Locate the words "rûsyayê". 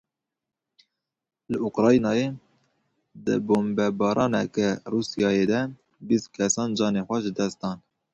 4.91-5.45